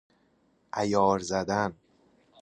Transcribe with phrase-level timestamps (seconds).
[0.73, 1.75] عیار زدن